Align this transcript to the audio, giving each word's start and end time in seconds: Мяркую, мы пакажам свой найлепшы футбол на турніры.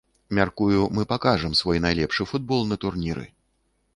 Мяркую, 0.37 0.81
мы 0.99 1.03
пакажам 1.11 1.53
свой 1.59 1.83
найлепшы 1.85 2.27
футбол 2.33 2.61
на 2.73 2.79
турніры. 2.87 3.29